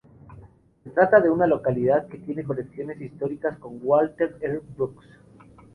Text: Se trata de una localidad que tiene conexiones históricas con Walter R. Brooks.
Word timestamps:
Se 0.83 0.89
trata 0.89 1.19
de 1.19 1.29
una 1.29 1.45
localidad 1.45 2.07
que 2.07 2.17
tiene 2.17 2.43
conexiones 2.43 2.99
históricas 2.99 3.59
con 3.59 3.79
Walter 3.83 4.35
R. 4.41 4.59
Brooks. 4.75 5.05